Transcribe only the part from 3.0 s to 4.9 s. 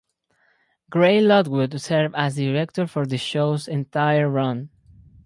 the show's entire run.